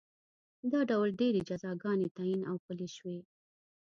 دا 0.71 0.81
ډول 0.89 1.09
ډېرې 1.21 1.41
جزاګانې 1.49 2.07
تعین 2.17 2.41
او 2.49 2.55
پلې 2.65 2.87
شوې. 2.95 3.19